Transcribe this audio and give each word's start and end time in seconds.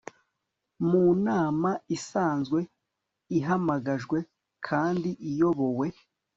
mu 0.89 1.03
nama 1.25 1.71
isanzwe 1.95 2.59
ihamagajwe 3.37 4.17
kandi 4.67 5.09
iyobowe 5.29 5.87